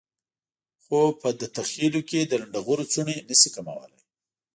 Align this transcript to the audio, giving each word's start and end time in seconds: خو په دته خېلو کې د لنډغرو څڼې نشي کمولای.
خو 0.83 0.99
په 1.21 1.29
دته 1.39 1.61
خېلو 1.71 2.01
کې 2.09 2.19
د 2.25 2.31
لنډغرو 2.41 2.85
څڼې 2.93 3.17
نشي 3.29 3.49
کمولای. 3.55 3.99